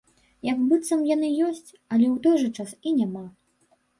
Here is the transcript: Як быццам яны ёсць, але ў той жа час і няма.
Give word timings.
Як 0.47 0.61
быццам 0.71 1.01
яны 1.09 1.29
ёсць, 1.49 1.69
але 1.93 2.05
ў 2.13 2.15
той 2.23 2.35
жа 2.45 2.49
час 2.61 2.71
і 2.87 2.95
няма. 3.03 3.25